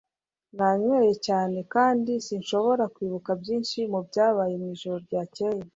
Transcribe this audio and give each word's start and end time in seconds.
Nanyweye 0.57 1.13
cyane 1.27 1.59
kandi 1.73 2.11
sinshobora 2.25 2.83
kwibuka 2.95 3.31
byinshi 3.41 3.77
mubyabaye 3.91 4.53
mwijoro 4.61 4.97
ryakeye. 5.07 5.61